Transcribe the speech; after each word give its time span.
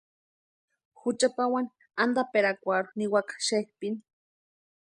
Jucha 1.01 1.27
pawani 1.37 1.71
antaperakwarhu 2.03 2.91
niwaka 2.97 3.35
xepʼini. 3.47 3.99